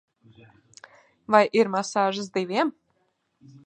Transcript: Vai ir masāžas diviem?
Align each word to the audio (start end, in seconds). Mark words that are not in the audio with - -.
Vai 1.35 1.43
ir 1.61 1.71
masāžas 1.77 2.35
diviem? 2.39 2.77